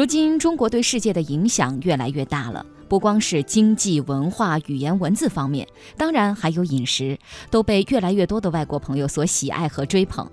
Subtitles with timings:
[0.00, 7.18] 如今，中国对世界的影响越来越大了，不光是经济、文化、语言、文字方面，当然还有饮食，
[7.50, 10.26] 都被越来越多的外国朋友所喜爱和追捧。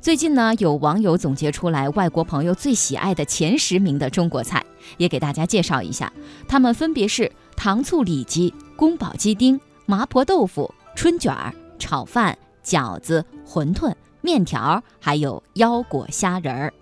[0.00, 4.64] 最近呢，有网友总结出来外国朋友最喜爱的前十名的中国菜，
[4.98, 6.12] 也给大家介绍一下，
[6.46, 16.72] 它们分别是糖醋里脊、宫保鸡丁、麻婆豆腐、春卷儿、炒饭、饺子、馄饨、面条，还有腰果虾仁儿。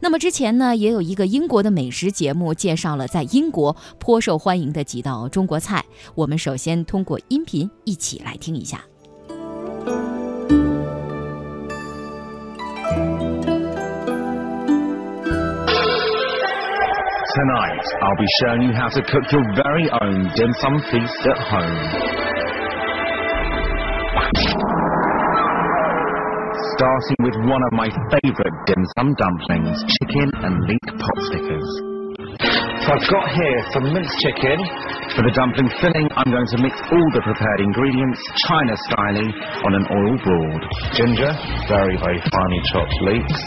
[0.00, 5.84] 那么之前呢，也有一个英国的美食节目介绍了在英国颇受欢迎的几道中国菜。
[6.14, 8.80] 我们首先通过音频一起来听一下。
[17.32, 21.78] Tonight, I'll be showing you how to cook your very own dim sum feast at home.
[26.80, 31.68] Starting with one of my favourite dim sum dumplings, chicken and leek pot stickers.
[32.80, 34.56] So I've got here some minced chicken.
[35.12, 38.16] For the dumpling filling, I'm going to mix all the prepared ingredients,
[38.48, 40.62] China styling, on an oil broad.
[40.96, 41.28] Ginger,
[41.68, 43.40] very, very finely chopped leeks.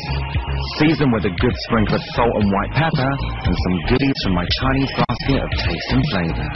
[0.77, 3.11] Season with a good sprinkle of salt and white pepper,
[3.49, 6.49] and some goodies from my Chinese basket of taste and flavour.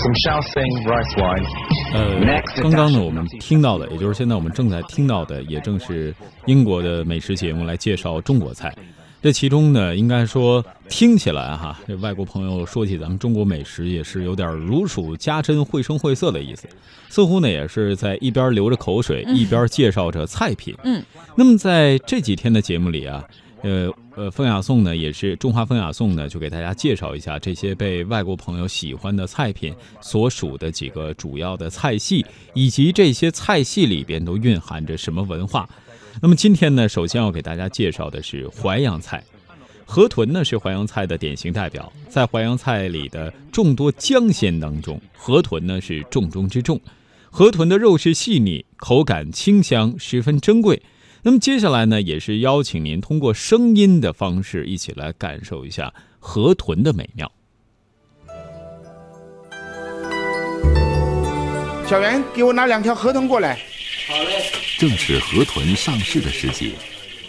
[0.00, 1.44] Some Shaoxing rice wine.
[1.92, 6.14] 呃，刚刚呢，我们听到的，也就是现在我们正在听到的，也正是
[6.46, 8.74] 英国的美食节目来介绍中国菜。
[9.20, 16.66] 这其中呢，应该说听起来哈，这外国朋友说起咱们中国美食，也是有点如数家珍、绘声绘色的意思。
[17.10, 20.74] 似乎呢，也是在一边流着口水，一边介绍着菜品。
[20.82, 21.02] 嗯，
[21.36, 23.22] 那么在这几天的节目里啊。
[23.62, 35.68] 呃呃，风雅颂呢，也是中华风雅颂呢，就给大家介绍一下这些被外国朋友喜欢的菜品所属的几个主要的菜系，以及这些菜系里边都蕴含着什么文化。
[36.20, 39.22] 那么今天呢，首先要给大家介绍的是淮扬菜。
[39.86, 46.80] 河豚呢是淮扬菜的典型代表，在淮扬菜里的众多江鲜当中，河豚呢是重中之重。
[47.30, 50.82] 河豚的肉质细腻，口感清香，十分珍贵。
[51.22, 57.30] 那么接下来呢，也是邀请您通过声音的方式，一起来感受一下河豚的美妙。
[61.86, 63.58] 小袁，给我拿两条河豚过来。
[64.08, 64.50] 好嘞。
[64.78, 66.72] 正是河豚上市的时节，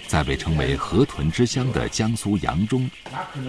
[0.08, 2.90] 在被称为“河豚之乡”的江苏扬中，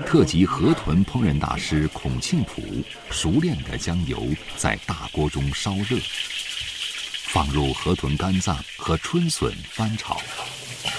[0.04, 2.62] 特级河豚烹饪大师孔庆普
[3.10, 4.26] 熟练的将油
[4.56, 5.96] 在大锅中烧热。
[7.32, 10.20] 放入河豚肝脏和春笋翻炒，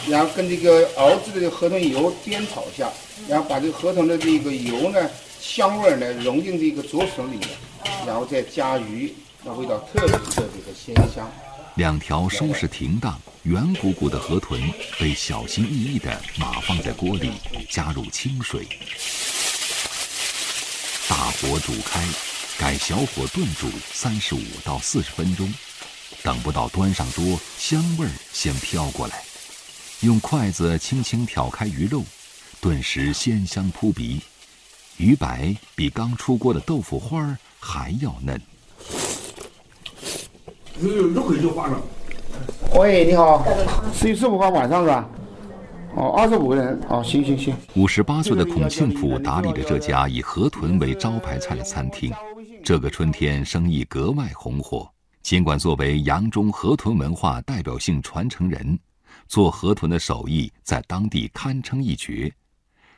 [0.09, 2.91] 然后跟这个熬制的这个河豚油煸炒下，
[3.27, 5.07] 然后把这个河豚的这个油呢
[5.39, 7.49] 香味呢融进这个竹笋里面，
[8.07, 11.31] 然后再加鱼，那味道特别特别的鲜香。
[11.75, 14.59] 两条收拾停当、圆鼓鼓的河豚
[14.99, 17.29] 被小心翼翼地码放在锅里，
[17.69, 18.67] 加入清水，
[21.07, 22.03] 大火煮开，
[22.57, 25.47] 改小火炖煮三十五到四十分钟。
[26.23, 29.21] 等不到端上桌，香味儿先飘过来，
[29.99, 32.01] 用筷子轻轻挑开鱼肉，
[32.61, 34.21] 顿时鲜香扑鼻，
[34.95, 38.41] 鱼白比刚出锅的豆腐花还要嫩。
[40.79, 41.81] 肉很就化了。
[42.75, 43.45] 喂，你好，
[43.93, 45.09] 十月十五号晚上是吧？
[45.97, 46.81] 哦，二十五个人。
[46.87, 47.53] 哦，行行行。
[47.75, 52.13] 五十八岁的孔庆普打理着这家以河豚为招牌菜的餐厅，
[52.63, 54.89] 这个春天生意格外红火。
[55.23, 58.77] 尽管作为扬中河豚文化代表性传承人，
[59.25, 62.29] 做河豚的手艺在当地堪称一绝，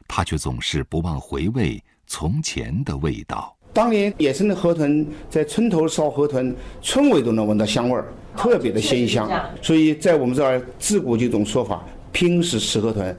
[0.07, 3.55] 他却总是不忘回味从前的味道。
[3.71, 9.29] 当年野生的河豚在村头烧河豚，村尾都能闻到香味儿，特别的鲜香。
[9.61, 13.15] 所以在我们这儿自古就一种说法：拼死吃河豚。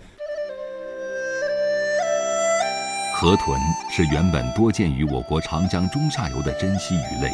[3.14, 3.56] 河豚
[3.88, 7.32] 是原本多见于我国长江中下游的珍稀鱼类。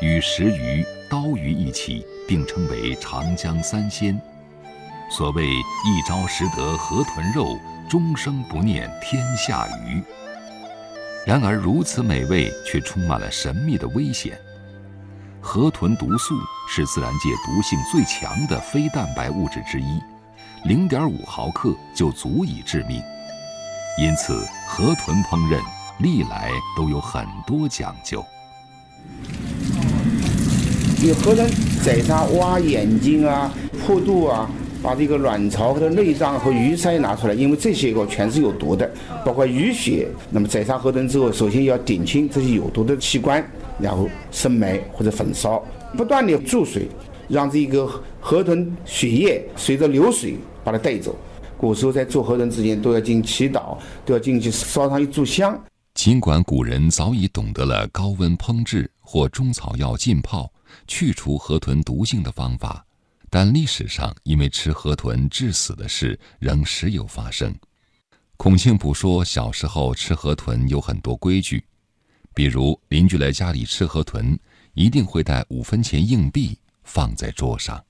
[0.00, 4.18] 与石鱼、刀鱼一起并称为长江三鲜。
[5.10, 5.46] 所谓
[5.84, 10.02] “一朝食得河豚肉，终生不念天下鱼”。
[11.26, 14.38] 然而，如此美味却充满了神秘的危险。
[15.38, 16.34] 河豚毒素
[16.68, 20.00] 是自然界毒性最强的非蛋白物质之一，
[20.64, 23.02] 零点五毫克就足以致命。
[23.98, 25.60] 因此，河豚烹饪
[25.98, 28.24] 历来都有很多讲究。
[31.02, 31.50] 有河豚
[31.82, 33.50] 宰杀，挖眼睛啊、
[33.86, 34.50] 破肚啊，
[34.82, 38.88] 把这个卵巢和内脏和鱼鳃拿出来，因为这些个全是有毒的，
[39.24, 40.08] 包括鱼血。
[40.28, 43.42] 那么宰杀河豚之后，首先要顶清这些有毒的器官，
[43.78, 45.64] 然后深埋或者焚烧，
[45.96, 46.86] 不断的注水，
[47.28, 51.16] 让这个河豚血液随着流水把它带走。
[51.56, 53.74] 古时候在做河豚之前都要进行祈祷，
[54.04, 55.58] 都要进去烧上一炷香。
[55.94, 60.50] 尽管古人早已懂得了高温烹制或中草药浸泡
[60.86, 62.84] 去除河豚毒性的方法，
[63.28, 67.54] 但历史上因为吃河豚致死的事仍时有发生。
[68.36, 71.62] 孔庆普说，小时候吃河豚有很多规矩，
[72.34, 74.38] 比如邻居来家里吃河豚，
[74.74, 77.82] 一定会带五分钱硬币放在桌上。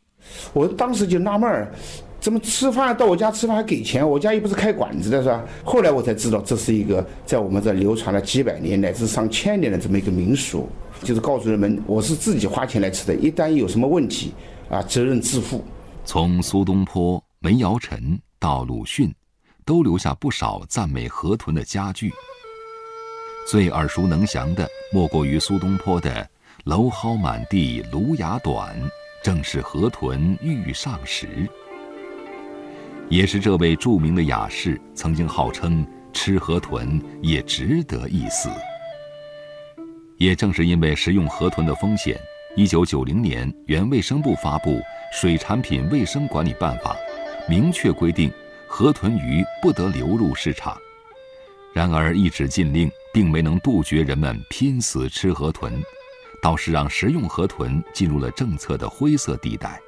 [0.53, 1.73] 我当时就纳闷儿，
[2.21, 4.06] 怎么吃饭到我家吃饭还给钱？
[4.06, 5.43] 我家又不是开馆子的，是吧？
[5.65, 10.69] 后来我才知道，这是一个在我们这流传了几百年乃至上千年的这么一个民俗，
[11.02, 14.32] 就是告诉人们，我是自己花钱来吃的，一旦有什么问题，
[14.69, 15.64] 啊，责任自负。
[16.05, 19.12] 从苏东坡、梅尧臣到鲁迅，
[19.64, 22.12] 都留下不少赞美河豚的佳句。
[23.49, 26.29] 最耳熟能详的，莫过于苏东坡的
[26.64, 28.76] “蒌蒿满地芦芽短”。
[29.23, 31.47] 正是河豚欲上时，
[33.11, 38.49] 也是这位著名的雅士曾经号称吃河豚也值得一死。
[40.21, 42.21] 也正是因为食用河豚的风险，
[42.55, 44.73] 一九九零年原卫生部发布
[45.11, 46.95] 《水产品卫生管理办法》，
[47.49, 48.31] 明确规定
[48.69, 50.77] 河豚鱼不得流入市场。
[51.73, 55.83] 然而一纸禁令并没能杜绝人们拼死吃河豚。
[56.43, 59.79] 倒是让食用河豚进入了政策的灰色地带。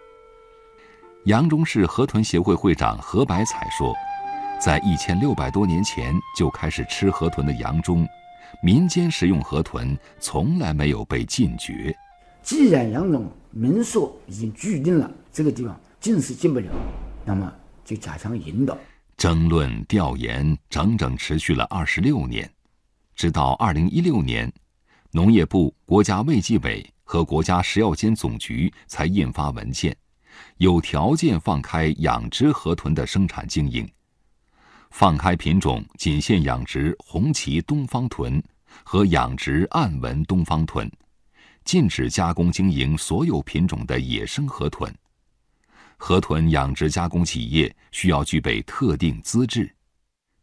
[1.25, 3.95] 扬中市河豚协会会长何百彩说
[4.61, 8.07] ：“在一千六百多年前就开始吃河豚的扬中，
[8.63, 11.97] 民间食用河豚从来没有被禁绝。
[12.43, 16.71] 既然扬中民俗已经注定了这个地方禁是禁不了，
[17.25, 17.53] 那么
[17.85, 18.77] 就加强引导。”
[19.17, 22.51] 争论调研整整持续了二十六年，
[23.15, 24.53] 直到二零一六年。
[25.15, 29.95] 农业部、国家卫计委和国家食药监总局才印发文件，
[30.57, 33.87] 有条件放开养殖河豚的生产经营，
[34.93, 38.41] 放开品种仅限养殖红旗东方豚
[38.85, 40.89] 和养殖暗纹东方豚，
[41.65, 44.95] 禁止加工经营所有品种的野生河豚。
[45.97, 49.75] 河豚养殖加工企业需要具备特定资质，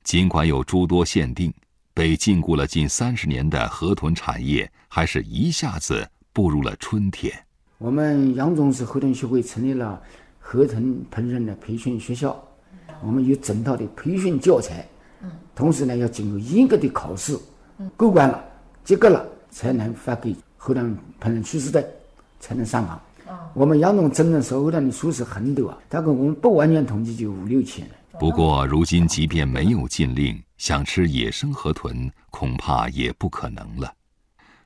[0.03, 1.53] 尽管有诸多限定。
[1.91, 7.33] 被禁锢了近三十年的河豚产业，还是一下子步入了春天。
[7.77, 10.01] 我们扬州市河豚协会成立了
[10.37, 12.41] 河豚烹饪的培训学校，
[13.01, 14.87] 我们有整套的培训教材，
[15.55, 17.37] 同时呢要经过严格的考试，
[17.95, 18.43] 过关了、
[18.83, 21.83] 及格了，才能发给河豚烹饪厨师证，
[22.39, 23.01] 才能上岗。
[23.53, 27.95] 我们杨总真正收河豚的厨师很多啊，大概我们不完全统计就五六千人。
[28.19, 33.93] 不过，如今即便没有禁令，想吃野生河豚恐怕也不可能了。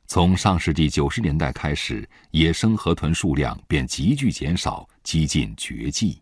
[0.07, 6.19] 从上世纪九十年代开始，野生河豚数量便急剧减少，几近绝迹。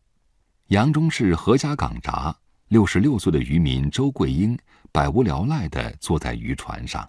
[0.71, 2.33] 扬中市何家港闸，
[2.69, 4.57] 六十六岁的渔民周桂英
[4.89, 7.06] 百无聊赖地坐在渔船上。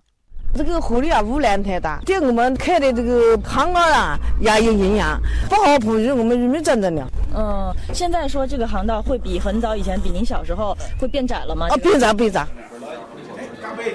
[0.52, 5.16] 这个河里啊，污染太大，对我们开的这个航道啊也有影响，
[5.48, 7.08] 不好捕鱼我们渔民真的了。
[7.36, 11.68] 嗯，现在说这个航道会比很早以前，比您小时候会变窄了吗？
[11.70, 12.44] 啊，变窄变窄。
[13.62, 13.94] 干杯！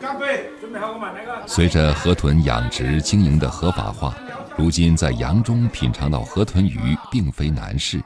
[0.00, 0.50] 干杯！
[0.60, 1.46] 准备好我们那个。
[1.46, 4.12] 随着河豚养殖经营的合法化，
[4.56, 8.02] 如今在扬中品尝到河豚鱼并非难事。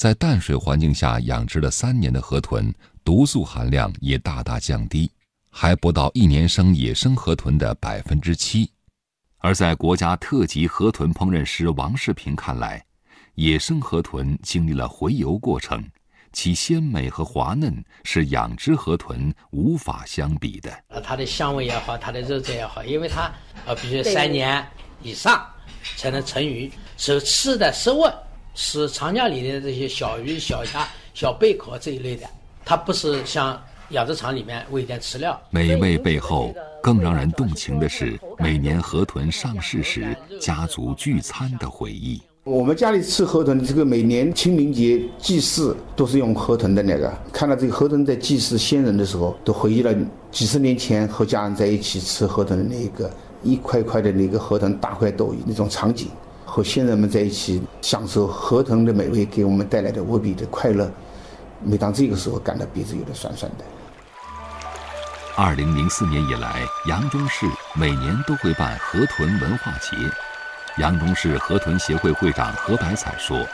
[0.00, 2.72] 在淡水环境下养殖了三年的河豚，
[3.04, 5.12] 毒素含量也大大降低。
[5.50, 8.70] 还不到一年生野生河豚的百分之七，
[9.40, 12.82] 而在国家特级河豚烹饪师王世平看来，
[13.34, 15.84] 野生河豚经历了回游过程，
[16.32, 20.72] 其鲜美和滑嫩是养殖河豚无法相比的。
[20.88, 23.30] 呃，它的香味也好，它的肉质也好，因为它
[23.66, 24.66] 呃必须三年
[25.02, 25.46] 以上
[25.98, 28.06] 才能成鱼，所吃的食物
[28.54, 32.26] 是长江里的这些小鱼、小虾、小贝壳这一类的，
[32.64, 33.60] 它不是像。
[33.90, 42.22] 养殖场里面喂点饲料，美味背后更让人动情的是每年河豚上市时家族聚餐的回忆。
[42.44, 47.12] 我们家里吃河豚，这个每年清明节祭祀都是用河豚的那个。
[47.32, 49.92] 看到这个河豚在祭祀先人的时候，都回忆了
[50.30, 56.06] 几十年前和家人在一起吃河豚的那个一块块的那个河豚大块斗鱼那种场景，
[56.50, 60.90] 和先人们在一起享受河豚的美味给我们带来的无比的快乐。
[61.62, 63.64] 每当这个时候，感到鼻子有点酸酸的。
[65.36, 69.96] 二零零四年以来，扬州市每年都会办河豚文化节。
[70.78, 73.46] 扬州市河豚协会会长何百彩说：“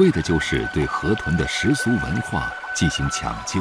[0.00, 3.60] 为的就是对河豚的食俗文化进行抢救。”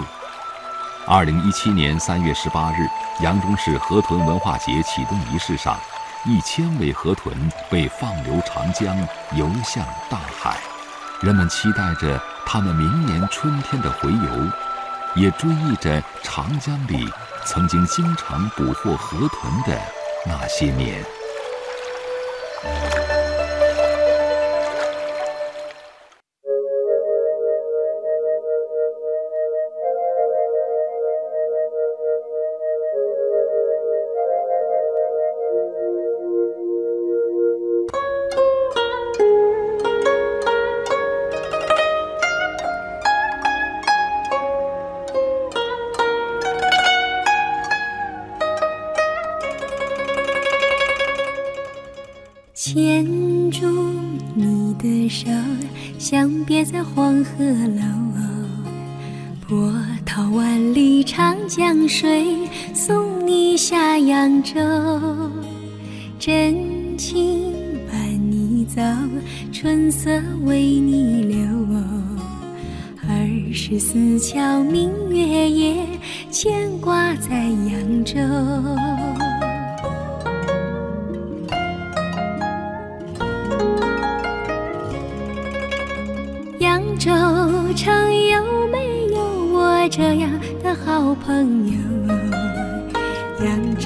[1.05, 2.87] 二零一七年三月十八日，
[3.23, 5.79] 扬州市河豚文化节启动仪式上，
[6.25, 7.33] 一千尾河豚
[7.69, 8.97] 被放流长江，
[9.35, 10.57] 游向大海。
[11.21, 14.51] 人们期待着它们明年春天的回游，
[15.15, 17.09] 也追忆着长江里
[17.45, 19.81] 曾经经常捕获河豚的
[20.25, 21.03] 那些年。
[62.73, 64.59] 送你下扬州。
[66.17, 67.53] 真情
[67.91, 67.97] 伴
[68.31, 68.81] 你走，
[69.51, 70.09] 春色
[70.43, 71.39] 为你留。
[73.07, 75.85] 二十四桥明月夜，
[76.29, 78.19] 牵挂在扬州。
[86.59, 87.09] 扬州
[87.75, 87.91] 城
[88.27, 89.19] 有没有
[89.53, 90.29] 我这样
[90.61, 92.18] 的好朋友？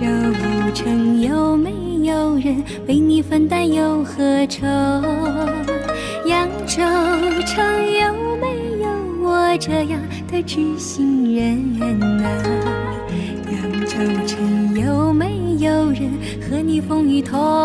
[0.04, 0.40] 扬州
[0.74, 1.72] 城有没
[2.04, 4.66] 有人为你分担忧和愁？
[6.26, 6.82] 扬州
[7.46, 7.64] 城
[8.02, 8.48] 有没
[8.82, 8.90] 有
[9.26, 11.80] 我这样的知心人
[12.20, 12.28] 呐？
[13.50, 13.96] 扬州
[14.28, 17.63] 城有没有人和你风雨同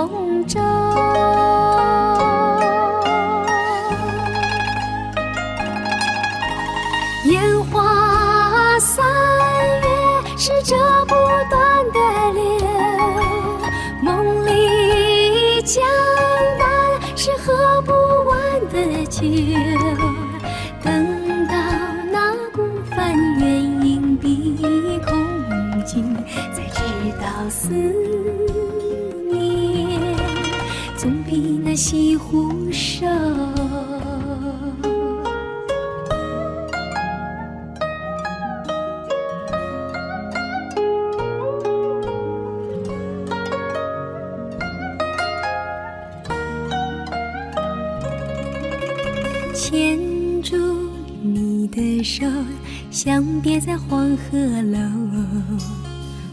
[53.68, 54.78] 在黄鹤楼。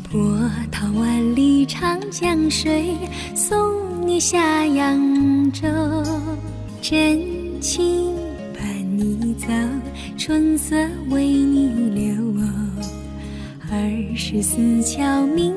[0.10, 2.96] 波涛万里长江水，
[3.36, 5.68] 送你下扬州。
[6.82, 7.20] 真
[7.60, 8.16] 情
[8.58, 8.66] 伴
[8.98, 9.48] 你走，
[10.18, 10.78] 春色
[11.10, 12.16] 为你留。
[13.70, 15.54] 二十四桥明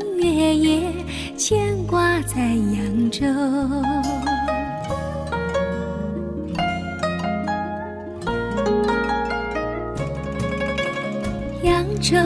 [11.98, 12.16] 扬州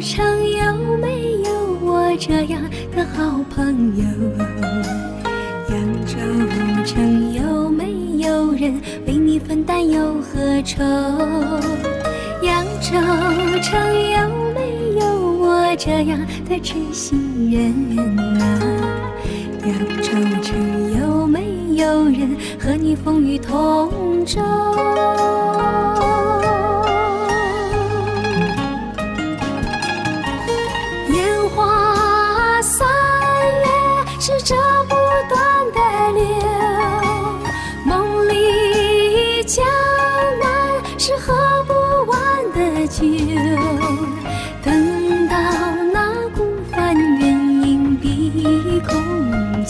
[0.00, 2.60] 城有没有我这样
[2.94, 4.02] 的好朋友？
[5.70, 6.16] 扬州
[6.84, 10.82] 城有没有人为你分担忧和愁？
[12.42, 12.98] 扬州
[13.62, 13.78] 城
[14.10, 15.06] 有没有
[15.38, 17.72] 我这样的知心人
[18.16, 18.58] 呐？
[19.64, 20.10] 扬州
[20.42, 21.44] 城有没
[21.76, 24.40] 有人和你风雨同舟？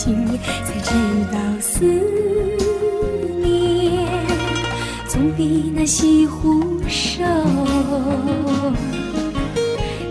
[0.04, 0.90] 今夜，才知
[1.30, 1.84] 道思
[3.40, 4.04] 念
[5.06, 7.22] 总比那西湖瘦。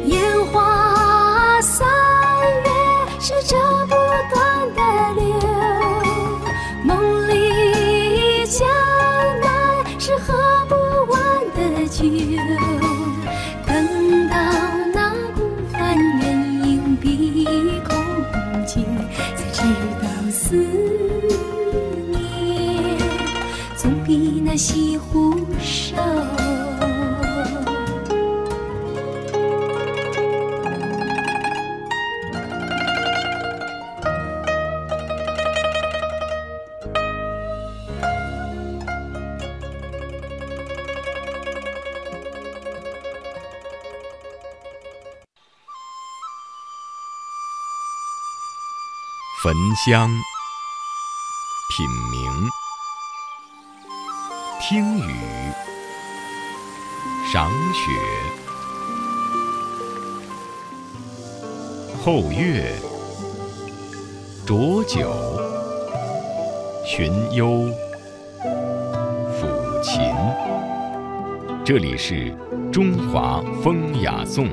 [0.05, 1.85] 烟花三
[2.63, 2.69] 月
[3.19, 3.57] 是折
[3.87, 3.95] 不
[4.33, 4.50] 断
[23.81, 25.95] 总比那西湖瘦。
[49.43, 50.07] 焚香、
[51.71, 52.20] 品茗、
[54.71, 55.11] 听雨，
[57.29, 57.91] 赏雪，
[62.01, 62.71] 后月，
[64.45, 65.11] 浊酒，
[66.85, 67.69] 寻幽，
[69.41, 70.09] 抚琴。
[71.65, 72.33] 这里是
[72.71, 74.47] 中华风雅颂。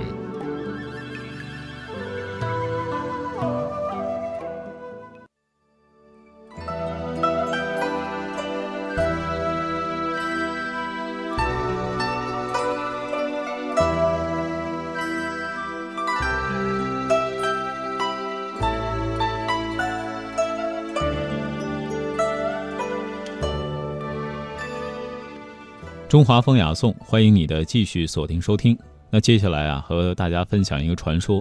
[26.18, 28.76] 中华风雅颂，欢迎你的继续锁定收听。
[29.08, 31.40] 那接下来啊，和大家分享一个传说。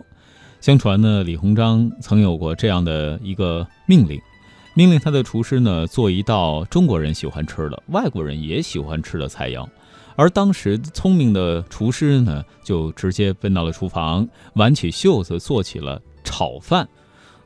[0.61, 4.21] 相传呢，李鸿章曾有过这样的一个命令，
[4.75, 9.67] 命令他的厨师呢做一道中国人喜欢吃的、外国人也喜欢吃的菜肴。
[10.15, 16.87] 而当时聪明的厨师呢，就直接奔到了厨房，挽起袖子做起了炒饭。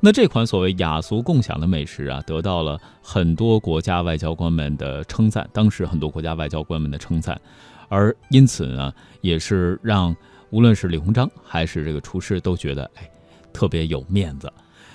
[0.04, 5.48] 那这款所谓雅俗共享的美食啊，得到了很多国家外交官们的称赞。
[5.54, 7.40] 当时很多国家外交官们的称赞，
[7.88, 8.92] 而因此呢，
[9.22, 10.16] 也是让
[10.50, 13.08] 无论是李鸿章还是这个厨师都觉得哎，
[13.54, 14.52] 特别有面子。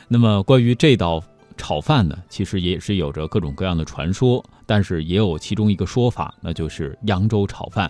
[0.09, 1.23] 那么关于这道
[1.57, 7.89] 炒饭呢，其实也是有着各种各样的传说，但是也有其中一个说法，那就是扬州炒饭。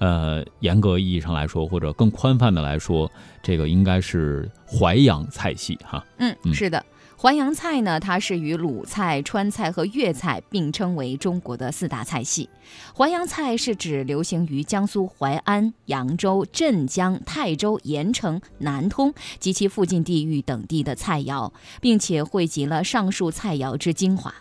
[0.00, 3.10] 呃，严格意义上来说，或者更宽泛的来说，
[3.42, 6.02] 这个应该是淮扬菜系哈。
[6.16, 6.82] 嗯，是的，
[7.18, 12.48] 淮扬菜呢，它是与鲁菜、川菜和粤菜并称为中国的四大菜系。
[12.96, 24.34] 淮扬菜是指流行于江苏淮安、扬州、镇江、泰州、盐城、南通及其附近地域等地的菜肴，并且汇集了上述菜肴之精华。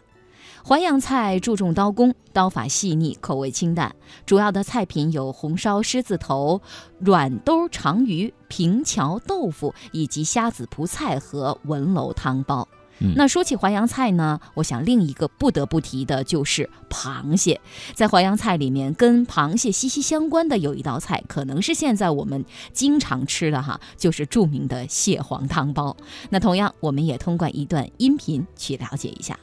[0.65, 3.95] 淮扬菜注重刀工，刀法细腻，口味清淡。
[4.25, 6.61] 主要的菜品有红烧狮子头、
[6.99, 12.67] 软兜长鱼、平桥豆腐，以及虾子蒲菜和文楼汤包。
[13.15, 17.61] 那说起淮扬菜呢，我想另一个不得不提的就是螃蟹。
[17.93, 22.43] 在淮扬菜里面，跟螃蟹息息相关的有一道菜，可能是现在我们
[22.73, 25.95] 经常吃的哈，就是著名的蟹黄汤包。
[26.29, 29.39] 那同样，我们也通过一段音频去了解一下。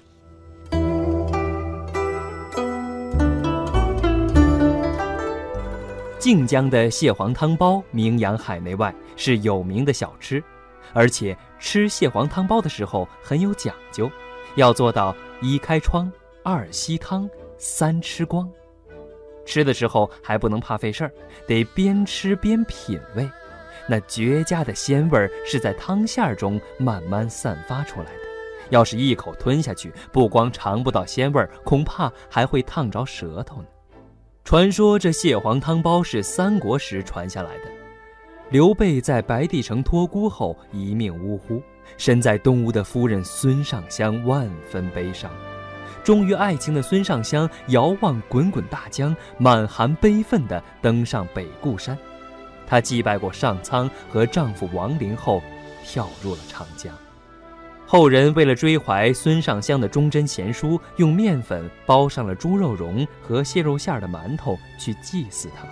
[6.19, 10.43] 晋江的蟹黄汤包名扬海内外，是有名的小吃。
[10.93, 14.11] 而且吃蟹黄汤包的时候很有讲究，
[14.55, 16.11] 要做到一开窗，
[16.43, 18.51] 二吸汤，三吃光。
[19.45, 21.13] 吃的时候还不能怕费事儿，
[21.47, 23.29] 得边吃边品味。
[23.89, 28.21] 那绝佳的鲜味儿是在汤馅中慢慢散发出来的。
[28.71, 33.69] 要是一口吞下去，不光尝不到鲜味儿，恐怕还会烫着舌头呢。
[34.47, 37.65] 传说这蟹黄汤包是三国时传下来的。
[38.49, 41.61] 刘备在白帝城托孤后一命呜呼，
[41.97, 45.29] 身在东吴的夫人孙尚香万分悲伤。
[46.05, 51.99] 忠于爱情的孙尚香遥望滚滚大江，满含悲愤地登上北固山。
[52.69, 55.43] 她祭拜过上苍和丈夫亡灵后，
[55.85, 56.95] 跳入了长江。
[57.87, 65.65] 后人为了追怀孙尚香的忠贞贤淑，用面粉包上了猪肉蓉和蟹肉馅的馒头去祭祀他。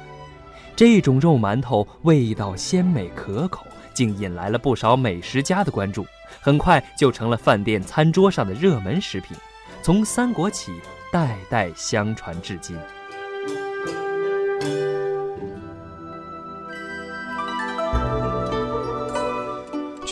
[0.76, 6.06] 这种肉馒头味道鲜美可口，竟引来了不少美食家的关注，
[6.40, 9.36] 很快就成了饭店餐桌上的热门食品。
[9.82, 10.72] 从三国起，
[11.12, 12.76] 代代相传至今。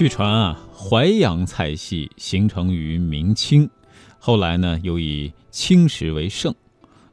[0.02, 0.60] 据传啊。
[0.76, 3.70] 淮扬菜系形成于明清，
[4.18, 6.52] 后来呢又以清食为盛。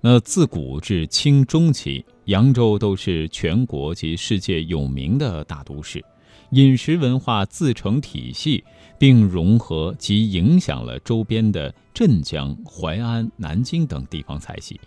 [0.02, 6.04] 那自古至清中期，扬州都是全国及世界有名的大都市，
[6.50, 8.64] 饮食文化自成体系，
[8.98, 14.82] 并融合及影响了周边的镇江、淮安、南京等地方菜系。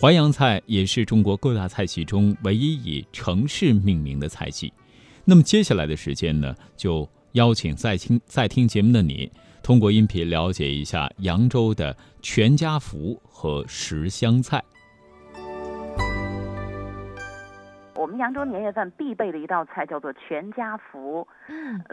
[0.00, 4.72] 淮扬菜也是中国各大菜系中唯一以城市命名的菜系。
[5.26, 7.06] 那么接下来的时间呢，就。
[7.32, 9.30] 邀请在听在听节目的你，
[9.62, 14.62] 通过音频了解一下扬州的全家福和十香菜。
[17.94, 21.26] 我们扬州年夜饭必备的一道菜叫做全家福。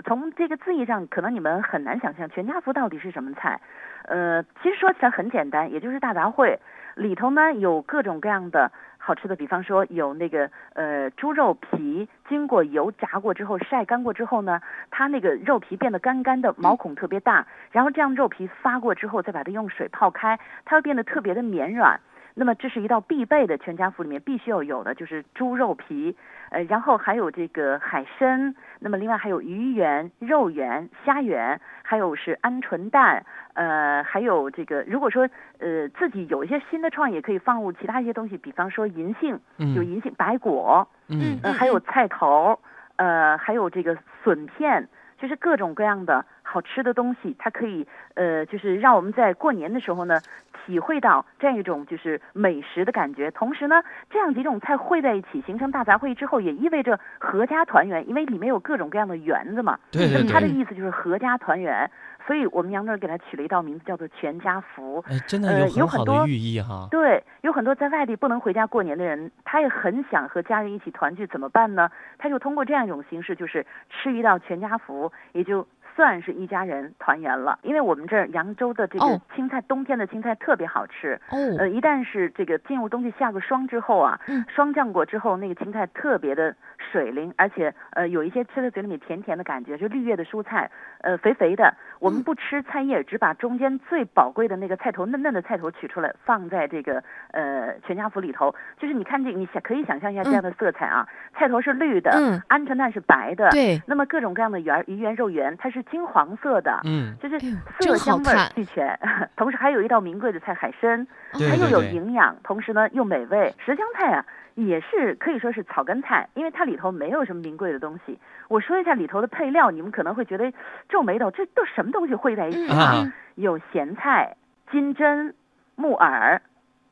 [0.05, 3.59] 从这个字义上，可能你们很难想象全家福到底是什么菜。
[4.03, 6.57] 呃，其实说起来很简单，也就是大杂烩，
[6.95, 8.71] 里头呢有各种各样的。
[9.05, 21.99] 好吃的，比方说有那个呃猪肉皮，经过油炸过之后晒干过之后呢，它那个肉皮变得干干的，毛孔特别大，然后这样肉皮发过之后，再把它用水泡开，它会变得特别的绵软。
[22.37, 26.15] 那么这是一道必备的全家福里面必须要有的，就是猪肉皮，
[26.49, 39.39] 呃，然后还有这个海参，那么另外还有鱼圆、肉圆、虾圆，还有是鹌鹑蛋，呃，还有这个如果说呃自己有一些新的创意，可以放入其他一些东西，比方说银杏，
[39.73, 41.39] 有银杏白果，嗯。
[41.41, 42.59] 呃，还有菜头，
[42.97, 50.21] 呃，还有这个笋片，就是各种各样的好吃的东西，它可以呃，就是让我们在过年的时候呢。
[50.65, 59.77] 体会到这样一种就是美食的感觉，同时呢，这样几种菜汇在一起形成大杂烩之后，也意味着合家团圆，因为里面有各种各样的圆子嘛。
[59.91, 60.27] 对对对。
[60.27, 61.87] 它的意思就是合家团圆，
[62.25, 65.05] 所以我们扬州人给它取了一道名字，叫做全家福。
[65.07, 66.87] 哎，真的有很多寓意哈。
[66.89, 71.91] 对，有很多在外地不能回家过年的人，他也很想和家人一起团聚，怎么办呢？
[72.17, 75.67] 他就通过这样一种形式，就是吃一道全家福，也就。
[75.95, 81.19] 算是一家人团圆了，因为我们这儿扬州的这个青菜，冬天的青菜特别好吃。
[81.29, 86.53] 哦，呃，一旦是这个进入冬季下过霜之后啊，霜降过之后，那个青菜特别的
[86.91, 91.73] 水灵，而且呃有一些吃在嘴里面甜甜的感觉，就绿叶的蔬菜，呃肥肥的。
[91.99, 98.53] 我们不吃菜叶，只把中间最宝贵的那个菜头嫩嫩的菜头取出来，放在这个呃全家福里头。
[98.77, 102.11] 就是你看这，你想可以想象一下这样的色彩啊，菜头是绿的，
[102.49, 105.84] 鹌鹑蛋是白的，对，那么各种各样的圆鱼圆肉圆，它是。
[105.89, 107.39] 金黄色的，嗯，就是
[107.79, 108.99] 色香味俱全，
[109.35, 113.53] 同时还有一道名贵的菜海参，它又有营养，同时呢又美味。
[113.59, 118.19] 十香菜啊，也是可以说是草根菜，因为它里头没有什么名贵的东西。
[118.47, 120.51] 我说一下里头的配料，你们可能会觉得
[120.89, 123.11] 皱眉头，这都什么东西汇在一起啊？
[123.35, 124.35] 有咸菜、
[124.71, 125.35] 金针、
[125.75, 126.41] 木耳、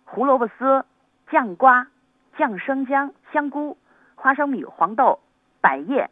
[0.05, 0.83] 胡萝卜丝、
[1.31, 1.87] 酱瓜、
[2.37, 3.77] 酱生姜、香菇、
[4.15, 5.19] 花生米、黄豆、
[5.61, 6.09] 百叶。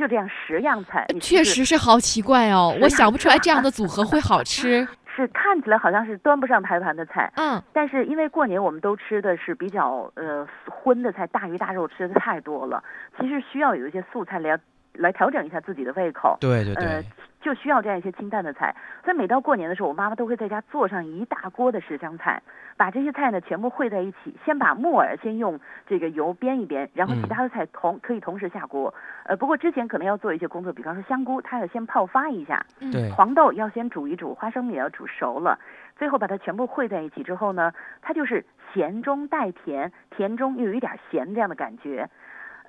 [0.00, 4.88] 就这样十样菜，确实是好奇怪哦，我想不出来这样的组合会好吃。
[5.16, 12.82] 是看起来好像是端不上台盘的菜，嗯，但是因为过年我们都吃的是比较呃荤的菜，大鱼大肉吃的太多了，
[13.18, 14.58] 其实需要有一些素菜来
[14.94, 16.36] 来调整一下自己的胃口。
[16.40, 17.04] 对对对。
[17.40, 22.42] 就需要这样一些清淡的菜，所以每到过年的时候，我妈妈都会在家做上一大锅的十香菜，
[22.76, 28.92] 把这些菜呢全部烩在一起，先把木耳先用这个油煸一煸，然后其他的菜同可以同时下锅。
[29.24, 35.58] 呃，不过之前可能要做一些工作，比方说香菇，它要先泡发一下，对，黄豆要先煮一煮，花生米要煮熟了，
[35.96, 37.72] 最后把它全部烩在一起之后呢，
[38.02, 42.10] 它就是咸中带甜，甜中又有一点咸这样的感觉。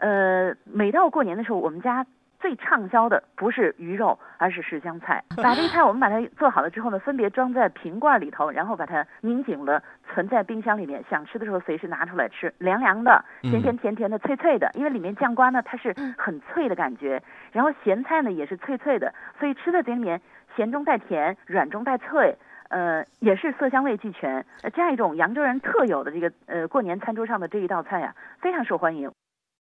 [0.01, 2.05] 呃，每到过年的时候，我们家。
[2.41, 5.23] 最畅销的不是鱼肉，而是十香菜。
[5.43, 11.03] 把这些菜我们把它做好了之后呢，分别装在瓶罐里头，然后把它拧紧了，存在冰箱里面。
[11.07, 14.71] 想吃的时候随时拿出来吃，凉凉的，咸咸甜甜的，脆脆的。
[14.73, 20.19] 因为里面酱瓜呢，它是很脆的感觉，然后咸菜呢也是脆脆的，所以吃在嘴里面
[20.55, 22.35] 咸中带甜，软中带脆，
[22.69, 24.43] 呃，也是色香味俱全。
[24.63, 29.11] 呃，这样一种扬州人特有的这个呃过年餐桌上的这一道菜啊，非常受欢迎。